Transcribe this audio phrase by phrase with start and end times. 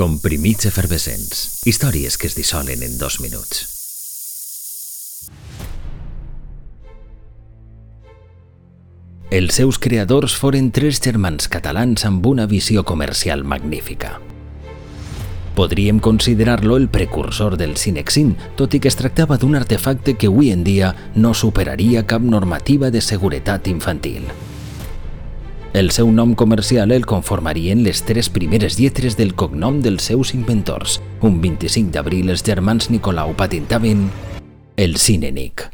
[0.00, 1.60] Comprimits efervescents.
[1.68, 3.66] Històries que es dissolen en dos minuts.
[9.28, 14.16] Els seus creadors foren tres germans catalans amb una visió comercial magnífica.
[15.54, 20.48] Podríem considerar-lo el precursor del Cinexin, tot i que es tractava d'un artefacte que avui
[20.48, 24.32] en dia no superaria cap normativa de seguretat infantil.
[25.72, 30.96] El seu nom comercial el conformarien les tres primeres lletres del cognom dels seus inventors.
[31.22, 34.08] Un 25 d'abril els germans Nicolau patentaven
[34.76, 35.68] el Cinenic.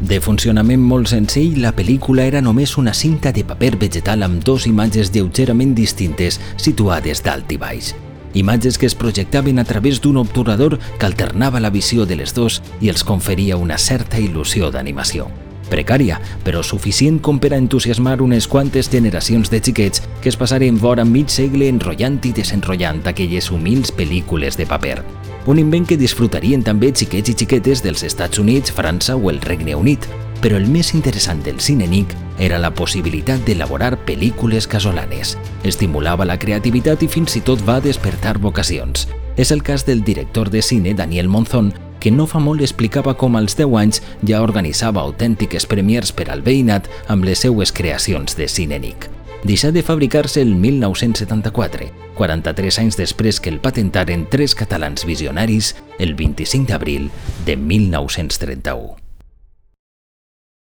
[0.00, 4.64] De funcionament molt senzill, la pel·lícula era només una cinta de paper vegetal amb dos
[4.66, 7.92] imatges lleugerament distintes situades dalt i baix.
[8.32, 12.62] Imatges que es projectaven a través d'un obturador que alternava la visió de les dos
[12.80, 15.28] i els conferia una certa il·lusió d'animació
[15.70, 20.78] precària, però suficient com per a entusiasmar unes quantes generacions de xiquets que es passaren
[20.80, 24.98] vora mig segle enrotllant i desenrotllant aquelles humils pel·lícules de paper.
[25.46, 29.74] Un invent que disfrutarien també xiquets i xiquetes dels Estats Units, França o el Regne
[29.76, 30.06] Unit,
[30.40, 35.38] però el més interessant del cine NIC era la possibilitat d'elaborar pel·lícules casolanes.
[35.64, 39.06] Estimulava la creativitat i fins i tot va despertar vocacions.
[39.36, 41.72] És el cas del director de cine Daniel Monzón,
[42.04, 46.42] que no fa molt explicava com als 10 anys ja organitzava autèntiques premiers per al
[46.44, 49.08] veïnat amb les seues creacions de Cinenic.
[49.44, 51.88] Deixà de fabricar-se el 1974,
[52.18, 57.08] 43 anys després que el patentaren tres catalans visionaris el 25 d'abril
[57.48, 59.03] de 1931.